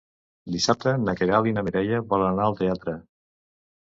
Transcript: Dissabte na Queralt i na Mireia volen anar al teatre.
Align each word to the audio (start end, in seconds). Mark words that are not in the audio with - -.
Dissabte 0.53 0.93
na 1.01 1.15
Queralt 1.21 1.49
i 1.51 1.55
na 1.57 1.65
Mireia 1.67 2.01
volen 2.15 2.29
anar 2.33 2.49
al 2.49 2.59
teatre. 2.63 2.97